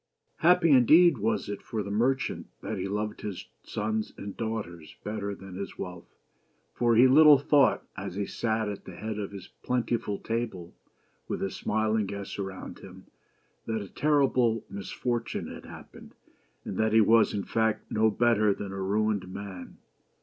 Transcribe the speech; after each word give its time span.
Happy 0.37 0.71
indeed 0.71 1.19
was 1.19 1.47
it 1.47 1.61
for 1.61 1.83
the 1.83 1.91
merchant 1.91 2.47
that 2.63 2.79
he 2.79 2.87
loved 2.87 3.21
his 3.21 3.49
sons 3.61 4.11
and 4.17 4.35
daughters 4.35 4.95
better 5.03 5.35
than 5.35 5.53
his 5.53 5.77
wealth; 5.77 6.15
for 6.73 6.95
he 6.95 7.07
little 7.07 7.37
thought, 7.37 7.85
as 7.95 8.15
he 8.15 8.25
sat 8.25 8.67
at 8.67 8.85
the 8.85 8.95
head 8.95 9.19
of 9.19 9.29
his 9.31 9.49
plentiful 9.61 10.17
table 10.17 10.69
t 10.69 10.91
with 11.27 11.39
his 11.39 11.55
smiling 11.55 12.07
guests 12.07 12.39
around 12.39 12.79
him, 12.79 13.05
that 13.67 13.79
a 13.79 13.87
terrible 13.93 14.65
misfortune 14.71 15.45
had 15.45 15.65
happened, 15.65 16.15
and 16.65 16.77
that 16.79 16.93
he 16.93 17.01
was, 17.01 17.31
in 17.31 17.43
fact, 17.43 17.91
no 17.91 18.09
better 18.09 18.55
than 18.55 18.71
a 18.71 18.81
ruined 18.81 19.31
man. 19.31 19.77